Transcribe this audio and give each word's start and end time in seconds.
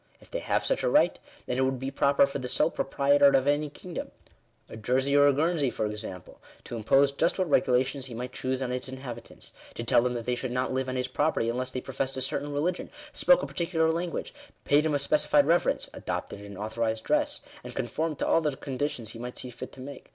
If 0.19 0.31
they 0.31 0.39
have 0.39 0.65
such 0.65 0.81
a 0.81 0.89
right, 0.89 1.19
then 1.45 1.59
it 1.59 1.61
would 1.61 1.79
be 1.79 1.91
pro 1.91 2.11
per 2.11 2.25
for 2.25 2.39
the 2.39 2.47
sole 2.47 2.71
proprietor 2.71 3.27
of 3.37 3.45
any 3.45 3.69
kingdom— 3.69 4.09
a 4.67 4.75
Jersey 4.75 5.15
or 5.15 5.31
Guern 5.31 5.59
sey, 5.59 5.69
for 5.69 5.85
example— 5.85 6.41
to 6.63 6.75
impose 6.75 7.11
just 7.11 7.37
what 7.37 7.47
regulations 7.47 8.07
he 8.07 8.15
might 8.15 8.33
choose 8.33 8.63
on 8.63 8.71
its 8.71 8.89
inhabitants— 8.89 9.51
to 9.75 9.83
tell 9.83 10.01
them 10.01 10.15
that 10.15 10.25
they 10.25 10.33
should 10.33 10.49
not 10.49 10.73
live 10.73 10.89
on 10.89 10.95
his 10.95 11.07
property, 11.07 11.49
unless 11.49 11.69
they 11.69 11.81
professed 11.81 12.17
a 12.17 12.21
certain 12.23 12.51
religion, 12.51 12.89
spoke 13.13 13.43
a 13.43 13.45
particular 13.45 13.91
language, 13.91 14.33
paid 14.65 14.87
him 14.87 14.95
a 14.95 14.97
specified 14.97 15.45
reverence, 15.45 15.87
adopted 15.93 16.41
an 16.41 16.57
authorized 16.57 17.03
dress, 17.03 17.41
and 17.63 17.75
conformed 17.75 18.17
to 18.17 18.25
all 18.27 18.37
other 18.37 18.55
conditions 18.55 19.11
he 19.11 19.19
might 19.19 19.37
see 19.37 19.51
fit 19.51 19.71
to 19.71 19.79
make. 19.81 20.09